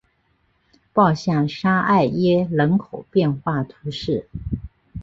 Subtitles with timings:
[0.93, 4.27] 鲍下沙艾耶人口变化图示